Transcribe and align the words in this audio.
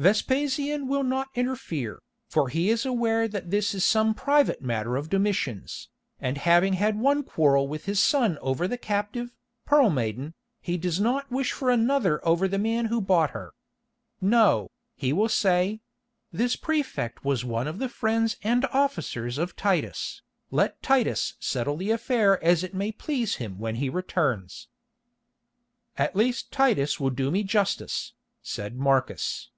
Vespasian 0.00 0.88
will 0.88 1.02
not 1.02 1.28
interfere, 1.34 2.00
for 2.26 2.48
he 2.48 2.70
is 2.70 2.86
aware 2.86 3.28
that 3.28 3.50
this 3.50 3.74
is 3.74 3.84
some 3.84 4.14
private 4.14 4.62
matter 4.62 4.96
of 4.96 5.10
Domitian's, 5.10 5.90
and 6.18 6.38
having 6.38 6.72
had 6.72 6.98
one 6.98 7.22
quarrel 7.22 7.68
with 7.68 7.84
his 7.84 8.00
son 8.00 8.38
over 8.40 8.66
the 8.66 8.78
captive, 8.78 9.34
Pearl 9.66 9.90
Maiden, 9.90 10.32
he 10.62 10.78
does 10.78 10.98
not 11.02 11.30
wish 11.30 11.52
for 11.52 11.68
another 11.70 12.26
over 12.26 12.48
the 12.48 12.56
man 12.58 12.86
who 12.86 12.98
bought 13.02 13.32
her. 13.32 13.52
No, 14.22 14.70
he 14.96 15.12
will 15.12 15.28
say—this 15.28 16.56
prefect 16.56 17.22
was 17.22 17.44
one 17.44 17.68
of 17.68 17.78
the 17.78 17.90
friends 17.90 18.38
and 18.42 18.64
officers 18.72 19.36
of 19.36 19.54
Titus, 19.54 20.22
let 20.50 20.82
Titus 20.82 21.34
settle 21.40 21.76
the 21.76 21.90
affair 21.90 22.42
as 22.42 22.64
it 22.64 22.72
may 22.72 22.90
please 22.90 23.36
him 23.36 23.58
when 23.58 23.74
he 23.74 23.90
returns." 23.90 24.66
"At 25.98 26.16
least 26.16 26.50
Titus 26.50 26.98
will 26.98 27.10
do 27.10 27.30
me 27.30 27.42
justice," 27.42 28.14
said 28.40 28.76
Marcus. 28.78 29.50